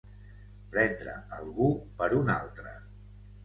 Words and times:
Prendre 0.71 1.13
algú 1.39 1.69
per 2.03 2.11
un 2.23 2.35
altre. 2.41 2.77